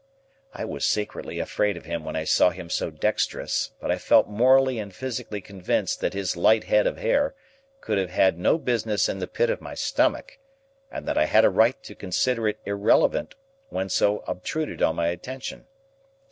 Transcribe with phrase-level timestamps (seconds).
[0.51, 4.27] I was secretly afraid of him when I saw him so dexterous; but I felt
[4.27, 7.35] morally and physically convinced that his light head of hair
[7.81, 10.39] could have had no business in the pit of my stomach,
[10.89, 13.35] and that I had a right to consider it irrelevant
[13.69, 15.67] when so obtruded on my attention.